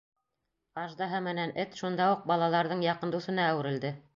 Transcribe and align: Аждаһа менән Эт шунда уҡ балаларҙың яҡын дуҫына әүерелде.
Аждаһа 0.83 1.19
менән 1.27 1.53
Эт 1.65 1.77
шунда 1.81 2.09
уҡ 2.15 2.27
балаларҙың 2.33 2.85
яҡын 2.89 3.17
дуҫына 3.17 3.47
әүерелде. 3.53 3.95